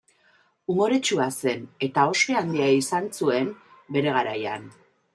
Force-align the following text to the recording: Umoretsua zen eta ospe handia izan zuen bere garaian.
Umoretsua 0.73 1.27
zen 1.43 1.69
eta 1.89 2.07
ospe 2.15 2.39
handia 2.41 2.73
izan 2.81 3.13
zuen 3.21 3.55
bere 3.99 4.19
garaian. 4.21 4.71